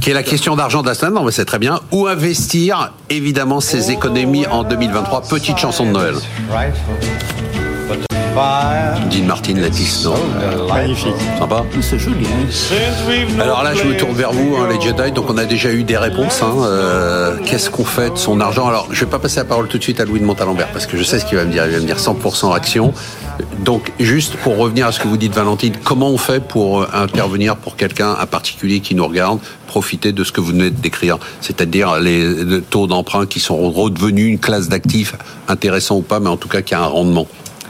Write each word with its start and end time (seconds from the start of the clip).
Qui 0.00 0.10
est 0.10 0.14
la 0.14 0.22
question 0.22 0.56
d'argent 0.56 0.82
de 0.82 0.88
la 0.88 0.94
semaine, 0.94 1.14
non 1.14 1.24
mais 1.24 1.32
c'est 1.32 1.44
très 1.44 1.58
bien. 1.58 1.80
Où 1.92 2.06
investir, 2.06 2.92
évidemment, 3.10 3.60
ses 3.60 3.90
économies 3.90 4.46
en 4.46 4.64
2023 4.64 5.22
Petite 5.22 5.58
chanson 5.58 5.86
de 5.86 5.90
Noël. 5.90 6.14
Dean 9.10 9.26
Martin, 9.26 9.54
Lattice, 9.60 10.04
non 10.04 10.14
Magnifique. 10.68 11.14
Sympa 11.38 11.64
C'est 11.80 11.98
joli. 12.00 12.26
hein. 12.26 13.40
Alors 13.40 13.62
là, 13.62 13.74
je 13.74 13.84
me 13.84 13.96
tourne 13.96 14.14
vers 14.14 14.32
vous, 14.32 14.56
hein, 14.56 14.66
les 14.72 14.80
Jedi. 14.80 15.12
Donc, 15.12 15.30
on 15.30 15.38
a 15.38 15.44
déjà 15.44 15.70
eu 15.72 15.84
des 15.84 15.96
réponses. 15.96 16.42
hein. 16.42 16.52
Euh, 16.64 17.36
Qu'est-ce 17.44 17.70
qu'on 17.70 17.84
fait 17.84 18.10
de 18.10 18.16
son 18.18 18.40
argent? 18.40 18.66
Alors, 18.66 18.88
je 18.90 19.04
vais 19.04 19.10
pas 19.10 19.20
passer 19.20 19.36
la 19.36 19.44
parole 19.44 19.68
tout 19.68 19.78
de 19.78 19.82
suite 19.84 20.00
à 20.00 20.04
Louis 20.04 20.18
de 20.18 20.24
Montalembert 20.24 20.66
parce 20.72 20.86
que 20.86 20.96
je 20.96 21.04
sais 21.04 21.20
ce 21.20 21.26
qu'il 21.26 21.38
va 21.38 21.44
me 21.44 21.52
dire. 21.52 21.64
Il 21.66 21.72
va 21.74 21.78
me 21.80 21.86
dire 21.86 21.98
100% 21.98 22.52
action. 22.54 22.92
Donc, 23.60 23.92
juste 24.00 24.34
pour 24.36 24.56
revenir 24.58 24.88
à 24.88 24.92
ce 24.92 24.98
que 24.98 25.06
vous 25.06 25.16
dites, 25.16 25.32
Valentine, 25.34 25.74
comment 25.84 26.08
on 26.08 26.18
fait 26.18 26.40
pour 26.42 26.82
euh, 26.82 26.86
intervenir 26.92 27.54
pour 27.56 27.76
quelqu'un, 27.76 28.16
un 28.20 28.26
particulier 28.26 28.80
qui 28.80 28.96
nous 28.96 29.06
regarde, 29.06 29.38
profiter 29.68 30.10
de 30.12 30.24
ce 30.24 30.32
que 30.32 30.40
vous 30.40 30.48
venez 30.48 30.70
de 30.70 30.80
décrire, 30.80 31.18
c'est-à-dire 31.40 32.00
les 32.00 32.60
taux 32.70 32.86
d'emprunt 32.88 33.26
qui 33.26 33.38
sont 33.38 33.70
redevenus 33.70 34.28
une 34.32 34.38
classe 34.40 34.68
d'actifs 34.68 35.14
intéressant 35.48 35.96
ou 35.96 36.02
pas, 36.02 36.18
mais 36.20 36.28
en 36.28 36.36
tout 36.36 36.48
cas 36.48 36.62
qui 36.62 36.74
a 36.74 36.80
un 36.82 36.86
rendement. 36.86 37.26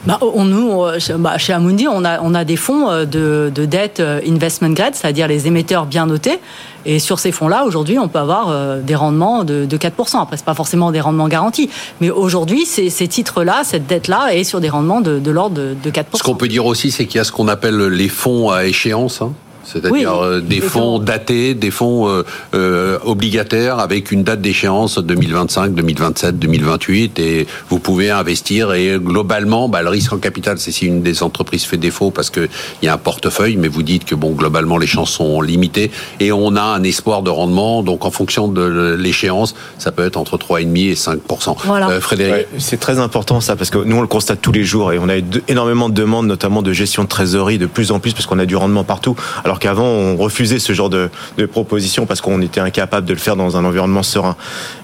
Bah, 0.06 0.18
on, 0.20 0.44
nous, 0.44 0.82
chez- 0.98 1.14
bah, 1.14 1.38
chez 1.38 1.54
Amundi, 1.54 1.88
on 1.88 2.04
a, 2.04 2.20
on 2.20 2.34
a 2.34 2.44
des 2.44 2.56
fonds 2.56 2.90
euh, 2.90 3.06
de, 3.06 3.50
de 3.54 3.64
dette 3.64 4.00
euh, 4.00 4.20
investment 4.28 4.68
grade, 4.74 4.94
c'est-à-dire 4.94 5.26
les 5.28 5.46
émetteurs 5.46 5.86
bien 5.86 6.04
notés. 6.04 6.38
Et 6.84 6.98
sur 6.98 7.18
ces 7.18 7.32
fonds-là, 7.32 7.64
aujourd'hui, 7.64 7.98
on 7.98 8.08
peut 8.08 8.18
avoir 8.18 8.50
euh, 8.50 8.80
des 8.82 8.94
rendements 8.94 9.44
de, 9.44 9.64
de 9.64 9.76
4%. 9.78 10.20
Après, 10.20 10.36
c'est 10.36 10.44
pas 10.44 10.52
forcément 10.52 10.90
des 10.92 11.00
rendements 11.00 11.28
garantis. 11.28 11.70
Mais 12.02 12.10
aujourd'hui, 12.10 12.66
ces, 12.66 12.90
ces 12.90 13.08
titres-là, 13.08 13.62
cette 13.64 13.86
dette-là 13.86 14.34
est 14.34 14.44
sur 14.44 14.60
des 14.60 14.68
rendements 14.68 15.00
de, 15.00 15.18
de 15.18 15.30
l'ordre 15.30 15.56
de, 15.56 15.74
de 15.82 15.90
4%. 15.90 16.04
Ce 16.16 16.22
qu'on 16.22 16.34
peut 16.34 16.48
dire 16.48 16.66
aussi, 16.66 16.90
c'est 16.90 17.06
qu'il 17.06 17.16
y 17.16 17.20
a 17.20 17.24
ce 17.24 17.32
qu'on 17.32 17.48
appelle 17.48 17.78
les 17.86 18.08
fonds 18.10 18.50
à 18.50 18.66
échéance. 18.66 19.22
hein. 19.22 19.32
C'est-à-dire 19.64 19.92
Oui, 19.92 20.06
euh, 20.06 20.40
des 20.40 20.60
fonds 20.60 20.98
datés, 20.98 21.54
des 21.54 21.70
fonds 21.70 22.08
euh, 22.08 22.24
euh, 22.54 22.98
obligataires 23.04 23.78
avec 23.78 24.12
une 24.12 24.22
date 24.22 24.40
d'échéance 24.40 24.98
2025, 24.98 25.74
2027, 25.74 26.38
2028 26.38 27.18
et 27.18 27.46
vous 27.68 27.78
pouvez 27.78 28.10
investir 28.10 28.72
et 28.72 28.96
globalement 28.98 29.68
bah, 29.68 29.82
le 29.82 29.88
risque 29.88 30.12
en 30.12 30.18
capital 30.18 30.58
c'est 30.58 30.72
si 30.72 30.86
une 30.86 31.02
des 31.02 31.22
entreprises 31.22 31.64
fait 31.64 31.76
défaut 31.76 32.10
parce 32.10 32.30
que 32.30 32.48
il 32.82 32.86
y 32.86 32.88
a 32.88 32.94
un 32.94 32.98
portefeuille 32.98 33.56
mais 33.56 33.68
vous 33.68 33.82
dites 33.82 34.04
que 34.04 34.14
bon 34.14 34.32
globalement 34.32 34.78
les 34.78 34.86
chances 34.86 35.10
sont 35.10 35.40
limitées 35.40 35.90
et 36.20 36.32
on 36.32 36.56
a 36.56 36.62
un 36.62 36.82
espoir 36.82 37.22
de 37.22 37.30
rendement. 37.30 37.82
Donc 37.82 38.04
en 38.04 38.10
fonction 38.10 38.48
de 38.48 38.96
l'échéance 38.98 39.54
ça 39.78 39.92
peut 39.92 40.04
être 40.04 40.16
entre 40.16 40.36
3,5 40.36 40.90
et 40.90 40.94
5 40.94 41.20
Voilà. 41.64 41.88
Euh, 41.90 42.00
Frédéric 42.00 42.34
Ouais, 42.34 42.48
c'est 42.58 42.80
très 42.80 42.98
important 42.98 43.40
ça 43.40 43.56
parce 43.56 43.70
que 43.70 43.78
nous 43.78 43.96
on 43.96 44.00
le 44.00 44.06
constate 44.06 44.40
tous 44.40 44.52
les 44.52 44.64
jours 44.64 44.92
et 44.92 44.98
on 44.98 45.08
a 45.08 45.14
énormément 45.48 45.88
de 45.88 45.94
demandes 45.94 46.26
notamment 46.26 46.62
de 46.62 46.72
gestion 46.72 47.04
de 47.04 47.08
trésorerie 47.08 47.58
de 47.58 47.66
plus 47.66 47.92
en 47.92 48.00
plus 48.00 48.12
parce 48.12 48.26
qu'on 48.26 48.38
a 48.38 48.46
du 48.46 48.56
rendement 48.56 48.84
partout. 48.84 49.16
Alors 49.44 49.53
qu'avant 49.58 49.84
on 49.84 50.16
refusait 50.16 50.58
ce 50.58 50.72
genre 50.72 50.90
de, 50.90 51.10
propositions 51.50 52.06
parce 52.06 52.20
qu'on 52.20 52.40
était 52.40 52.60
incapable 52.60 53.06
de 53.06 53.12
le 53.12 53.18
faire 53.18 53.36
dans 53.36 53.56
un 53.56 53.64
environnement 53.64 54.02
serein. 54.02 54.36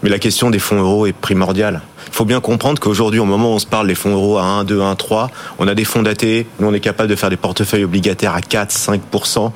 Mais 0.03 0.11
la 0.11 0.19
question 0.19 0.51
des 0.51 0.59
fonds 0.59 0.81
euros 0.81 1.07
est 1.07 1.13
primordiale. 1.13 1.81
Il 2.09 2.15
faut 2.15 2.25
bien 2.25 2.41
comprendre 2.41 2.81
qu'aujourd'hui, 2.81 3.21
au 3.21 3.25
moment 3.25 3.53
où 3.53 3.55
on 3.55 3.59
se 3.59 3.67
parle 3.67 3.87
des 3.87 3.95
fonds 3.95 4.15
euros 4.15 4.39
à 4.39 4.45
1, 4.45 4.65
2, 4.65 4.81
1, 4.81 4.95
3, 4.95 5.31
on 5.59 5.69
a 5.69 5.75
des 5.75 5.85
fonds 5.85 6.03
datés, 6.03 6.47
nous 6.59 6.69
on 6.69 6.75
est 6.75 6.81
capable 6.81 7.09
de 7.09 7.17
faire 7.17 7.31
des 7.31 7.37
portefeuilles 7.37 7.85
obligataires 7.85 8.35
à 8.35 8.41
4, 8.41 8.71
5%. 8.71 9.51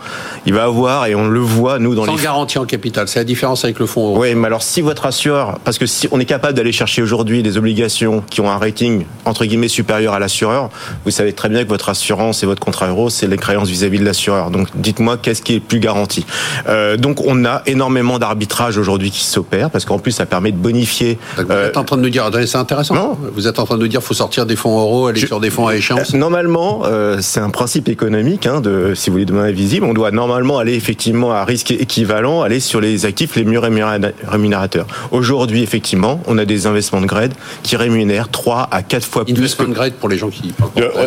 Il 0.46 0.54
va 0.54 0.64
avoir, 0.64 1.06
et 1.06 1.14
on 1.14 1.28
le 1.28 1.40
voit 1.40 1.78
nous 1.78 1.94
dans 1.94 2.04
sans 2.04 2.16
les 2.16 2.22
garantie 2.22 2.58
en 2.58 2.64
capital 2.64 3.08
c'est 3.08 3.18
la 3.18 3.24
différence 3.24 3.64
avec 3.64 3.78
le 3.78 3.86
fonds 3.86 4.08
euro. 4.08 4.20
oui, 4.20 4.34
mais 4.34 4.46
alors 4.46 4.62
si 4.62 4.80
votre 4.80 5.06
assureur, 5.06 5.58
parce 5.64 5.78
que 5.78 5.86
si 5.86 6.08
on 6.10 6.20
est 6.20 6.24
capable 6.24 6.54
d'aller 6.54 6.72
chercher 6.72 7.02
aujourd'hui 7.02 7.42
des 7.42 7.56
obligations 7.56 8.22
qui 8.30 8.40
ont 8.40 8.50
un 8.50 8.58
rating 8.58 9.04
entre 9.24 9.44
guillemets 9.44 9.68
supérieur 9.68 10.14
à 10.14 10.18
l'assureur, 10.18 10.70
vous 11.04 11.10
savez 11.10 11.32
très 11.32 11.48
bien 11.48 11.64
que 11.64 11.68
votre 11.68 11.88
assurance 11.88 12.42
et 12.42 12.46
votre 12.46 12.60
contrat 12.60 12.88
euro, 12.88 13.10
c'est 13.10 13.26
les 13.26 13.36
créances 13.36 13.68
vis-à-vis 13.68 13.98
de 13.98 14.04
l'assureur. 14.04 14.50
Donc 14.50 14.68
dites-moi 14.74 15.16
qu'est-ce 15.16 15.42
qui 15.42 15.54
est 15.54 15.60
plus 15.60 15.80
garanti? 15.80 16.26
Euh, 16.68 16.96
donc 16.96 17.20
on 17.24 17.44
a 17.44 17.62
énormément 17.66 18.18
d'arbitrage 18.18 18.78
aujourd'hui 18.78 19.10
qui 19.10 19.24
s'opère 19.24 19.70
parce 19.70 19.84
qu'en 19.84 19.98
plus 19.98 20.12
ça 20.12 20.26
permet 20.26 20.52
de 20.52 20.56
bonifier. 20.56 21.18
Euh, 21.38 21.68
êtes 21.68 21.76
en 21.76 21.84
train 21.84 21.96
de 21.96 22.02
nous 22.02 22.10
dire, 22.10 22.24
c'est 22.46 22.58
intéressant. 22.58 22.94
Non. 22.94 23.16
Vous 23.34 23.46
êtes 23.48 23.58
en 23.58 23.64
train 23.64 23.78
de 23.78 23.86
dire, 23.86 24.02
faut 24.02 24.14
sortir 24.14 24.46
des 24.46 24.56
fonds 24.56 24.78
euros, 24.80 25.06
aller 25.06 25.20
Je- 25.20 25.26
sur 25.26 25.40
des 25.40 25.50
fonds 25.50 25.66
à 25.66 25.76
échéance. 25.76 26.14
Euh, 26.14 26.18
Normalement, 26.18 26.82
euh, 26.84 27.18
c'est 27.20 27.40
un 27.40 27.50
principe 27.50 27.88
économique, 27.88 28.46
hein, 28.46 28.60
de, 28.60 28.92
si 28.94 29.10
vous 29.10 29.14
voulez, 29.14 29.24
de 29.26 29.32
manière 29.32 29.54
visible. 29.54 29.86
On 29.86 29.94
doit 29.94 30.10
normalement 30.10 30.58
aller 30.58 30.74
effectivement 30.74 31.32
à 31.32 31.44
risque 31.44 31.70
équivalent, 31.70 32.42
aller 32.42 32.60
sur 32.60 32.80
les 32.80 33.06
actifs 33.06 33.36
les 33.36 33.44
mieux 33.44 33.58
rémunéra- 33.58 33.98
rémunérateurs. 34.26 34.86
Aujourd'hui, 35.12 35.62
effectivement, 35.62 36.20
on 36.26 36.38
a 36.38 36.44
des 36.44 36.66
investements 36.66 37.00
de 37.00 37.06
grade 37.06 37.32
qui 37.62 37.76
rémunèrent 37.76 38.28
3 38.30 38.68
à 38.70 38.82
4 38.82 39.04
fois 39.06 39.24
plus 39.24 39.34
que... 39.34 39.38
Investment 39.38 39.68
grade 39.72 39.92
pour 39.94 40.08
les 40.08 40.18
gens 40.18 40.28
qui 40.30 40.52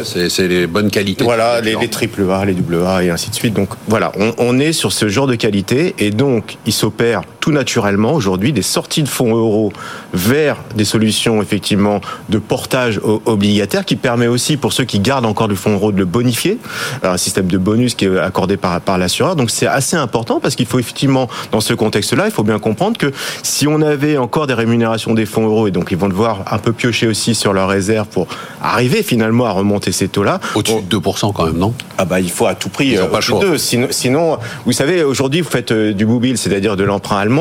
c'est 0.03 0.29
c'est 0.29 0.47
les 0.47 0.67
bonnes 0.67 0.89
qualités. 0.91 1.23
Voilà, 1.23 1.61
les, 1.61 1.75
les 1.75 1.87
triple 1.89 2.23
A, 2.31 2.45
les 2.45 2.53
double 2.53 2.83
A 2.85 3.03
et 3.03 3.09
ainsi 3.09 3.29
de 3.29 3.35
suite. 3.35 3.53
Donc 3.53 3.69
voilà, 3.87 4.11
on, 4.19 4.33
on 4.37 4.59
est 4.59 4.71
sur 4.73 4.91
ce 4.91 5.07
genre 5.07 5.27
de 5.27 5.35
qualité 5.35 5.95
et 5.99 6.11
donc 6.11 6.57
il 6.65 6.73
s'opère 6.73 7.21
tout 7.47 7.53
naturellement 7.53 8.11
aujourd'hui 8.11 8.51
des 8.51 8.61
sorties 8.61 9.03
de 9.03 9.07
fonds 9.07 9.33
euros 9.33 9.71
vers 10.13 10.57
des 10.75 10.83
solutions 10.83 11.41
effectivement 11.41 12.01
de 12.27 12.39
portage 12.39 12.99
obligataire 13.25 13.85
qui 13.85 13.95
permet 13.95 14.27
aussi 14.27 14.57
pour 14.57 14.73
ceux 14.73 14.83
qui 14.83 14.99
gardent 14.99 15.25
encore 15.25 15.47
du 15.47 15.55
fonds 15.55 15.71
euro 15.71 15.93
de 15.93 15.97
le 15.97 16.03
bonifier, 16.03 16.57
un 17.03 17.15
système 17.15 17.47
de 17.47 17.57
bonus 17.57 17.95
qui 17.95 18.03
est 18.03 18.19
accordé 18.19 18.57
par, 18.57 18.81
par 18.81 18.97
l'assureur. 18.97 19.37
Donc 19.37 19.49
c'est 19.49 19.65
assez 19.65 19.95
important 19.95 20.41
parce 20.41 20.55
qu'il 20.55 20.65
faut 20.65 20.77
effectivement 20.77 21.29
dans 21.53 21.61
ce 21.61 21.73
contexte-là, 21.73 22.25
il 22.25 22.31
faut 22.31 22.43
bien 22.43 22.59
comprendre 22.59 22.97
que 22.97 23.13
si 23.43 23.65
on 23.65 23.81
avait 23.81 24.17
encore 24.17 24.45
des 24.45 24.53
rémunérations 24.53 25.13
des 25.13 25.25
fonds 25.25 25.45
euros 25.45 25.67
et 25.67 25.71
donc 25.71 25.87
ils 25.91 25.97
vont 25.97 26.09
devoir 26.09 26.43
un 26.51 26.57
peu 26.57 26.73
piocher 26.73 27.07
aussi 27.07 27.33
sur 27.33 27.53
leurs 27.53 27.69
réserves 27.69 28.07
pour 28.07 28.27
arriver 28.61 29.03
finalement 29.03 29.45
à 29.45 29.51
remonter 29.51 29.93
ces 29.93 30.09
taux-là, 30.09 30.41
Au-dessus 30.53 30.81
de 30.81 30.97
2% 30.97 31.31
quand 31.31 31.45
même, 31.45 31.57
non? 31.57 31.73
Ah 31.97 32.03
bah 32.03 32.19
il 32.19 32.29
faut 32.29 32.45
à 32.45 32.55
tout 32.55 32.67
prix 32.67 32.89
Ils 32.89 32.97
euh, 32.97 33.05
pas 33.05 33.19
le 33.19 33.21
choix. 33.21 33.41
Sinon, 33.57 33.87
sinon, 33.89 34.37
vous 34.65 34.73
savez, 34.73 35.03
aujourd'hui 35.03 35.39
vous 35.39 35.49
faites 35.49 35.71
euh, 35.71 35.93
du 35.93 36.05
Boubil, 36.05 36.37
c'est-à-dire 36.37 36.75
de 36.75 36.83
l'emprunt 36.83 37.17
allemand, 37.17 37.36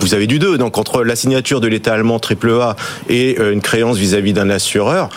vous 0.00 0.14
avez 0.14 0.26
du 0.26 0.38
2. 0.38 0.58
Donc 0.58 0.78
entre 0.78 1.02
la 1.04 1.16
signature 1.16 1.60
de 1.60 1.68
l'État 1.68 1.92
allemand 1.94 2.18
AAA 2.20 2.76
et 3.08 3.36
euh, 3.38 3.52
une 3.52 3.60
créance 3.60 3.96
vis-à-vis 3.96 4.32
d'un 4.32 4.50
assureur, 4.50 5.08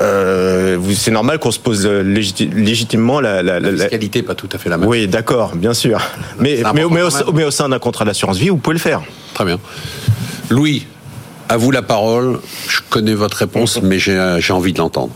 euh, 0.00 0.78
c'est 0.96 1.10
normal 1.10 1.38
qu'on 1.38 1.50
se 1.50 1.58
pose 1.58 1.86
euh, 1.86 2.02
légiti- 2.02 2.50
légitimement 2.52 3.20
la, 3.20 3.42
la- 3.42 3.60
la- 3.60 3.70
La 3.70 3.78
fiscalité 3.84 4.22
pas 4.22 4.34
tout 4.34 4.48
à 4.52 4.58
fait 4.58 4.68
la 4.70 4.78
même. 4.78 4.88
Oui, 4.88 5.06
d'accord, 5.06 5.54
bien 5.54 5.74
sûr. 5.74 6.00
Mais, 6.40 6.62
au, 6.84 7.32
mais 7.32 7.44
au 7.44 7.50
sein 7.50 7.68
d'un 7.68 7.78
contrat 7.78 8.04
d'assurance 8.04 8.38
vie, 8.38 8.48
vous 8.48 8.56
pouvez 8.56 8.74
le 8.74 8.80
faire. 8.80 9.02
Très 9.34 9.44
bien. 9.44 9.58
Louis, 10.50 10.86
à 11.48 11.56
vous 11.56 11.70
la 11.70 11.82
parole. 11.82 12.38
Je 12.68 12.80
connais 12.88 13.14
votre 13.14 13.36
réponse, 13.36 13.80
mais 13.82 13.98
j'ai 13.98 14.52
envie 14.52 14.72
de 14.72 14.78
l'entendre. 14.78 15.12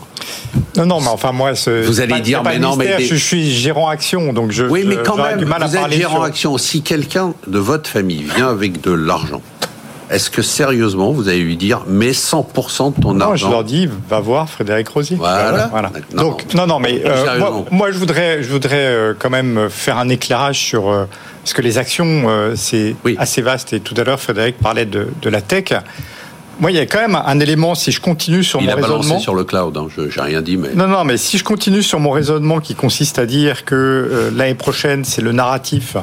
Non, 0.75 0.85
non, 0.85 1.01
mais 1.01 1.07
enfin, 1.07 1.31
moi, 1.31 1.55
ce- 1.55 1.85
Vous 1.85 1.99
allez 2.01 2.13
pas- 2.13 2.19
dire, 2.19 2.43
mais 2.43 2.59
non, 2.59 2.75
mais 2.75 2.97
des- 2.97 3.05
je, 3.05 3.15
suis 3.15 3.51
gérant 3.51 3.87
action, 3.89 4.31
donc 4.33 4.51
je. 4.51 4.63
Oui, 4.65 4.83
mais 4.85 4.95
je- 4.95 4.99
quand 5.01 5.17
même, 5.17 5.39
du 5.39 5.45
mal 5.45 5.63
à 5.63 5.67
vous 5.67 5.75
êtes 5.75 5.91
gérant 5.91 6.15
sur- 6.15 6.23
action. 6.23 6.57
Si 6.57 6.81
quelqu'un 6.81 7.33
de 7.47 7.59
votre 7.59 7.89
famille 7.89 8.23
vient 8.35 8.49
avec 8.49 8.81
de 8.81 8.91
l'argent, 8.91 9.41
est-ce 10.09 10.29
que 10.29 10.41
sérieusement 10.41 11.11
vous 11.11 11.27
allez 11.29 11.39
lui 11.41 11.57
dire, 11.57 11.81
mets 11.87 12.13
100% 12.13 12.91
de 12.91 13.01
ton 13.01 13.13
Non, 13.13 13.19
je 13.35 13.45
argent 13.45 13.49
leur 13.49 13.63
dis, 13.63 13.89
va 14.09 14.19
voir 14.19 14.49
Frédéric 14.49 14.87
Rosier. 14.89 15.17
Voilà. 15.17 15.67
Voilà. 15.71 15.91
Non. 16.13 16.23
Donc, 16.23 16.53
non, 16.53 16.67
non, 16.67 16.79
mais 16.79 17.01
euh, 17.05 17.39
moi, 17.39 17.65
moi, 17.71 17.91
je 17.91 17.97
voudrais, 17.97 18.43
je 18.43 18.49
voudrais 18.49 18.85
euh, 18.85 19.13
quand 19.17 19.29
même 19.31 19.67
faire 19.69 19.97
un 19.97 20.09
éclairage 20.09 20.59
sur 20.59 20.89
euh, 20.89 21.05
parce 21.43 21.53
que 21.53 21.61
les 21.61 21.77
actions, 21.77 22.25
euh, 22.29 22.53
c'est 22.55 22.95
Oui. 23.03 23.15
assez 23.19 23.41
vaste. 23.41 23.73
Et 23.73 23.79
tout 23.79 23.95
à 23.97 24.03
l'heure, 24.03 24.19
Frédéric 24.19 24.57
parlait 24.59 24.85
de, 24.85 25.07
de 25.21 25.29
la 25.29 25.41
tech. 25.41 25.73
Moi, 26.59 26.71
il 26.71 26.77
y 26.77 26.79
a 26.79 26.85
quand 26.87 26.99
même 26.99 27.15
un 27.15 27.39
élément. 27.39 27.75
Si 27.75 27.91
je 27.91 28.01
continue 28.01 28.43
sur 28.43 28.59
Il 28.61 28.65
mon 28.65 28.71
a 28.71 28.75
balancé 28.75 28.93
raisonnement, 28.95 29.19
sur 29.19 29.35
le 29.35 29.43
cloud. 29.43 29.77
Hein. 29.77 29.87
Je 29.95 30.09
j'ai 30.09 30.21
rien 30.21 30.41
dit, 30.41 30.57
mais 30.57 30.69
non, 30.73 30.87
non, 30.87 31.03
mais 31.03 31.17
si 31.17 31.37
je 31.37 31.43
continue 31.43 31.83
sur 31.83 31.99
mon 31.99 32.09
raisonnement 32.11 32.59
qui 32.59 32.73
consiste 32.73 33.19
à 33.19 33.25
dire 33.25 33.63
que 33.65 33.75
euh, 33.75 34.31
l'année 34.35 34.55
prochaine, 34.55 35.05
c'est 35.05 35.21
le 35.21 35.31
narratif 35.31 35.97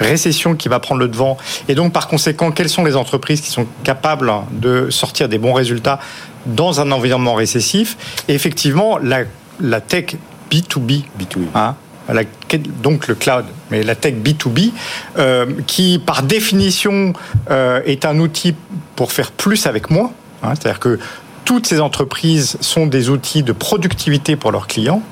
récession 0.00 0.54
qui 0.54 0.68
va 0.68 0.78
prendre 0.78 1.00
le 1.00 1.08
devant, 1.08 1.36
et 1.68 1.74
donc 1.74 1.92
par 1.92 2.06
conséquent, 2.06 2.52
quelles 2.52 2.68
sont 2.68 2.84
les 2.84 2.94
entreprises 2.94 3.40
qui 3.40 3.50
sont 3.50 3.66
capables 3.82 4.30
de 4.52 4.90
sortir 4.90 5.28
des 5.28 5.38
bons 5.38 5.52
résultats 5.52 5.98
dans 6.46 6.80
un 6.80 6.90
environnement 6.92 7.34
récessif? 7.34 7.96
Et 8.28 8.34
effectivement, 8.34 8.98
la, 8.98 9.24
la 9.60 9.80
tech 9.80 10.14
B2B, 10.52 11.02
B2B. 11.20 11.46
hein, 11.56 11.74
la- 12.14 12.22
donc 12.82 13.08
le 13.08 13.14
cloud, 13.16 13.44
mais 13.70 13.82
la 13.82 13.94
tech 13.96 14.14
B2B, 14.14 14.70
euh, 15.18 15.46
qui 15.66 15.98
par 15.98 16.22
définition 16.22 17.12
euh, 17.50 17.82
est 17.84 18.04
un 18.06 18.18
outil 18.20 18.54
pour 18.98 19.12
faire 19.12 19.30
plus 19.30 19.66
avec 19.68 19.90
moins. 19.90 20.10
hein, 20.42 20.54
C'est-à-dire 20.58 20.80
que 20.80 20.98
toutes 21.44 21.68
ces 21.68 21.80
entreprises 21.80 22.56
sont 22.60 22.86
des 22.88 23.10
outils 23.10 23.44
de 23.44 23.52
productivité 23.52 24.34
pour 24.34 24.50
leurs 24.50 24.66
clients. 24.66 25.02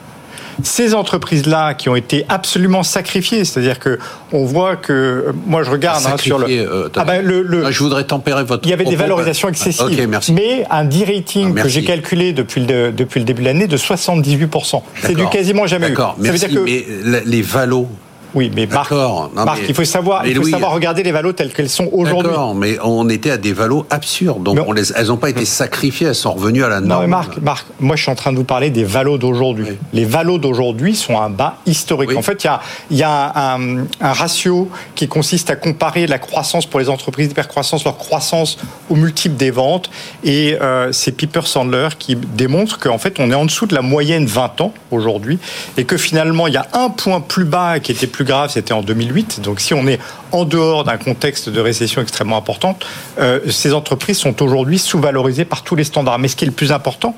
Ces 0.64 0.92
entreprises-là 0.94 1.74
qui 1.74 1.88
ont 1.88 1.94
été 1.94 2.24
absolument 2.28 2.82
sacrifiées, 2.82 3.44
c'est-à-dire 3.44 3.78
que 3.78 3.98
on 4.32 4.44
voit 4.44 4.74
que 4.74 4.92
euh, 4.92 5.32
moi 5.46 5.62
je 5.62 5.70
regarde 5.70 6.04
hein, 6.04 6.16
sur 6.18 6.38
le 6.40 6.46
euh, 6.48 6.88
ah 6.96 7.04
ben, 7.04 7.24
le, 7.24 7.42
le- 7.42 7.66
Ah, 7.66 7.70
je 7.70 7.78
voudrais 7.78 8.04
tempérer 8.04 8.42
votre. 8.42 8.66
il 8.66 8.70
y 8.70 8.72
avait 8.72 8.84
des 8.84 8.96
valorisations 8.96 9.48
excessives. 9.50 10.08
Merci. 10.08 10.32
Mais 10.32 10.64
un 10.70 10.84
D-rating 10.84 11.54
Ah, 11.58 11.62
que 11.62 11.68
j'ai 11.68 11.84
calculé 11.84 12.32
depuis 12.32 12.64
le, 12.66 12.90
depuis 12.90 13.20
le 13.20 13.24
début 13.26 13.42
de 13.42 13.46
l'année 13.46 13.68
de 13.68 13.76
78%. 13.76 14.82
C'est 15.02 15.14
du 15.14 15.26
quasiment 15.28 15.66
jamais 15.68 15.86
eu. 15.86 15.90
D'accord, 15.90 16.16
Ça 16.16 16.22
veut 16.22 16.30
merci. 16.32 16.46
dire 16.48 16.54
que 16.58 16.64
Mais 16.64 17.20
les 17.24 17.42
valos 17.42 17.88
Oui, 18.36 18.52
mais 18.54 18.66
Marc, 18.66 18.90
D'accord. 18.90 19.30
Non, 19.34 19.44
Marc, 19.44 19.58
mais- 19.62 19.68
il 19.70 19.74
faut 19.74 19.84
savoir, 19.84 20.22
mais 20.22 20.30
il 20.30 20.36
faut 20.36 20.42
Louis- 20.42 20.50
savoir 20.52 20.72
regarder 20.72 21.02
les 21.02 21.10
valos 21.10 21.32
telles 21.32 21.52
qu'elles 21.52 21.68
sont 21.70 21.88
aujourd'hui. 21.92 22.30
D'accord, 22.30 22.54
mais 22.54 22.76
on 22.84 23.08
était 23.08 23.30
à 23.30 23.38
des 23.38 23.52
valos 23.52 23.86
absurdes. 23.90 24.42
Donc 24.44 24.54
Mais 24.56 24.60
on- 24.60 24.68
on 24.68 24.72
les- 24.72 24.92
elles 24.92 25.06
n'ont 25.06 25.16
pas 25.16 25.30
été 25.30 25.44
sacrifiées, 25.44 26.06
elles 26.08 26.14
sont 26.14 26.32
revenues 26.34 26.62
à 26.62 26.68
la 26.68 26.80
Non, 26.80 26.86
norme. 26.88 27.00
mais 27.02 27.06
Marc, 27.08 27.38
Marc, 27.38 27.66
moi 27.80 27.96
je 27.96 28.02
suis 28.02 28.10
en 28.12 28.14
train 28.14 28.32
de 28.32 28.36
vous 28.36 28.44
parler 28.44 28.70
des 28.70 28.84
valos 28.84 29.18
d'aujourd'hui. 29.18 29.66
Oui. 29.70 29.76
Les 29.94 30.04
valos 30.04 30.38
d'aujourd'hui 30.38 30.94
sont 30.94 31.18
un 31.20 31.30
bas 31.30 31.56
historique. 31.66 32.10
Oui. 32.10 32.16
En 32.16 32.22
fait, 32.22 32.44
il 32.44 32.46
y 32.46 32.50
a, 32.50 32.60
il 32.90 32.96
y 32.98 33.02
a 33.02 33.32
un, 33.54 33.78
un 34.00 34.12
ratio 34.12 34.68
qui 34.94 35.08
consiste 35.08 35.48
à 35.48 35.56
comparer 35.56 36.06
la 36.06 36.18
croissance 36.18 36.66
pour 36.66 36.78
les 36.78 36.90
entreprises 36.90 37.28
d'hypercroissance, 37.28 37.84
leur 37.84 37.96
croissance 37.96 38.58
au 38.90 38.96
multiple 38.96 39.36
des 39.36 39.50
ventes. 39.50 39.90
Et 40.24 40.58
euh, 40.60 40.92
c'est 40.92 41.12
Piper 41.12 41.40
Sandler 41.44 41.88
qui 41.98 42.16
démontre 42.16 42.78
qu'en 42.78 42.98
fait, 42.98 43.18
on 43.18 43.30
est 43.30 43.34
en 43.34 43.46
dessous 43.46 43.64
de 43.64 43.74
la 43.74 43.82
moyenne 43.82 44.26
20 44.26 44.60
ans 44.60 44.74
aujourd'hui. 44.90 45.38
Et 45.78 45.84
que 45.84 45.96
finalement, 45.96 46.46
il 46.48 46.52
y 46.54 46.58
a 46.58 46.66
un 46.74 46.90
point 46.90 47.22
plus 47.22 47.44
bas 47.46 47.80
qui 47.80 47.92
était 47.92 48.06
plus 48.06 48.25
grave, 48.26 48.50
c'était 48.50 48.74
en 48.74 48.82
2008. 48.82 49.40
Donc 49.40 49.60
si 49.60 49.72
on 49.72 49.86
est 49.86 49.98
en 50.32 50.44
dehors 50.44 50.84
d'un 50.84 50.98
contexte 50.98 51.48
de 51.48 51.60
récession 51.60 52.02
extrêmement 52.02 52.36
importante, 52.36 52.84
euh, 53.18 53.40
ces 53.50 53.72
entreprises 53.72 54.18
sont 54.18 54.42
aujourd'hui 54.42 54.78
sous-valorisées 54.78 55.46
par 55.46 55.62
tous 55.62 55.76
les 55.76 55.84
standards. 55.84 56.18
Mais 56.18 56.28
ce 56.28 56.36
qui 56.36 56.44
est 56.44 56.48
le 56.48 56.52
plus 56.52 56.72
important, 56.72 57.16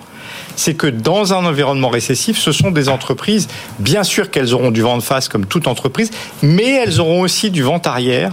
c'est 0.55 0.75
que 0.75 0.87
dans 0.87 1.33
un 1.33 1.45
environnement 1.45 1.89
récessif, 1.89 2.39
ce 2.39 2.53
sont 2.53 2.71
des 2.71 2.89
entreprises, 2.89 3.49
bien 3.79 4.05
sûr 4.05 4.31
qu'elles 4.31 4.55
auront 4.55 4.71
du 4.71 4.83
vent 4.83 4.97
de 4.97 5.03
face 5.03 5.29
comme 5.29 5.47
toute 5.47 5.67
entreprise, 5.67 6.11
mais 6.43 6.71
elles 6.71 7.01
auront 7.01 7.23
aussi 7.23 7.51
du 7.51 7.63
vent 7.63 7.81
arrière 7.85 8.33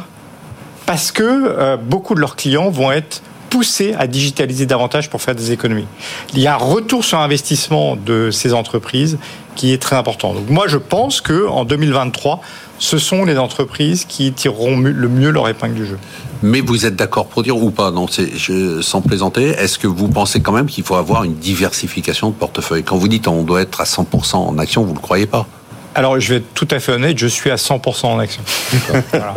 parce 0.85 1.11
que 1.11 1.23
euh, 1.23 1.77
beaucoup 1.77 2.13
de 2.13 2.19
leurs 2.19 2.35
clients 2.35 2.69
vont 2.69 2.91
être 2.91 3.21
poussés 3.49 3.95
à 3.97 4.07
digitaliser 4.07 4.65
davantage 4.65 5.09
pour 5.09 5.21
faire 5.21 5.35
des 5.35 5.51
économies. 5.51 5.87
Il 6.33 6.39
y 6.39 6.47
a 6.47 6.55
un 6.55 6.57
retour 6.57 7.03
sur 7.03 7.19
investissement 7.19 7.95
de 7.95 8.31
ces 8.31 8.53
entreprises 8.53 9.17
qui 9.55 9.71
est 9.71 9.81
très 9.81 9.95
important. 9.95 10.33
Donc 10.33 10.49
moi, 10.49 10.67
je 10.67 10.77
pense 10.77 11.21
que 11.21 11.47
en 11.47 11.63
2023, 11.65 12.41
ce 12.77 12.97
sont 12.97 13.23
les 13.23 13.37
entreprises 13.37 14.05
qui 14.05 14.31
tireront 14.33 14.77
le 14.77 15.07
mieux 15.07 15.29
leur 15.29 15.47
épingle 15.47 15.75
du 15.75 15.85
jeu. 15.85 15.97
Mais 16.43 16.61
vous 16.61 16.85
êtes 16.85 16.95
d'accord 16.95 17.27
pour 17.27 17.41
dire 17.41 17.55
ou 17.55 17.71
pas? 17.71 17.91
Non, 17.91 18.07
c'est 18.07 18.35
je, 18.35 18.81
sans 18.81 19.01
plaisanter. 19.01 19.49
Est-ce 19.49 19.79
que 19.79 19.87
vous 19.87 20.09
pensez 20.09 20.41
quand 20.41 20.51
même 20.51 20.67
qu'il 20.67 20.83
faut 20.83 20.95
avoir 20.95 21.23
une 21.23 21.35
diversification 21.35 22.29
de 22.29 22.35
portefeuille? 22.35 22.83
Quand 22.83 22.97
vous 22.97 23.07
dites 23.07 23.27
on 23.27 23.43
doit 23.43 23.61
être 23.61 23.79
à 23.81 23.85
100% 23.85 24.35
en 24.35 24.57
action, 24.57 24.83
vous 24.83 24.93
le 24.93 24.99
croyez 24.99 25.25
pas? 25.25 25.47
Alors, 25.95 26.19
je 26.19 26.33
vais 26.33 26.35
être 26.39 26.53
tout 26.53 26.67
à 26.71 26.79
fait 26.79 26.91
honnête, 26.91 27.17
je 27.17 27.27
suis 27.27 27.49
à 27.49 27.55
100% 27.55 28.07
en 28.07 28.19
action. 28.19 28.43
Voilà. 29.11 29.35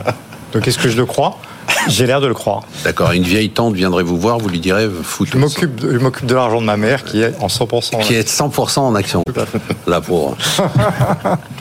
Donc, 0.53 0.67
est-ce 0.67 0.79
que 0.79 0.89
je 0.89 0.97
le 0.97 1.07
crois? 1.07 1.39
J'ai 1.89 2.07
l'air 2.07 2.21
de 2.21 2.27
le 2.27 2.35
croire. 2.35 2.63
D'accord. 2.85 3.13
Une 3.13 3.23
vieille 3.23 3.51
tante 3.51 3.75
viendrait 3.75 4.03
vous 4.03 4.19
voir, 4.19 4.39
vous 4.39 4.49
lui 4.49 4.61
direz 4.61 4.89
foutez 5.03 5.33
Je 5.35 5.39
m'occupe 5.39 5.77
de, 5.81 5.93
je 5.93 5.99
m'occupe 5.99 6.27
de 6.27 6.35
l'argent 6.35 6.61
de 6.61 6.67
ma 6.67 6.77
mère 6.77 7.05
qui 7.05 7.23
est 7.23 7.35
en 7.41 7.47
100% 7.47 7.97
en 7.97 7.99
Qui 8.01 8.15
est 8.15 8.29
100% 8.29 8.81
en 8.81 8.95
action. 8.95 9.23
La 9.87 10.01
pauvre. 10.01 10.37